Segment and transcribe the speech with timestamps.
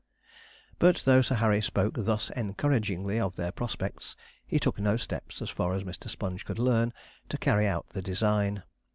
[0.79, 4.15] But though Sir Harry spoke thus encouragingly of their prospects,
[4.47, 6.09] he took no steps, as far as Mr.
[6.09, 6.91] Sponge could learn,
[7.29, 8.63] to carry out the design.